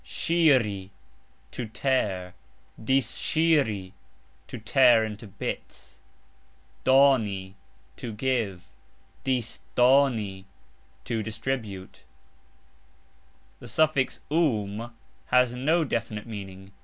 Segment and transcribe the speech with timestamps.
[0.03, 0.89] "Sxiri",
[1.51, 2.33] to tear;
[2.83, 3.93] "dissxiri",
[4.47, 5.99] to tear into bits.
[6.83, 7.53] "Doni",
[7.97, 8.65] to give;
[9.23, 10.45] "disdoni",
[11.03, 12.03] to distribute.
[13.59, 14.91] The suffix" um"
[15.27, 16.71] has no definite meaning.